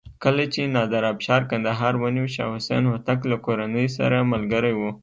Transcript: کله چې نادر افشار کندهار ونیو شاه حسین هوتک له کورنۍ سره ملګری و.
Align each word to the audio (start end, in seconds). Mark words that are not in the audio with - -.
کله 0.23 0.43
چې 0.53 0.71
نادر 0.75 1.03
افشار 1.13 1.41
کندهار 1.51 1.93
ونیو 2.01 2.31
شاه 2.35 2.51
حسین 2.55 2.83
هوتک 2.91 3.19
له 3.31 3.37
کورنۍ 3.45 3.87
سره 3.97 4.17
ملګری 4.31 4.73
و. 4.79 4.81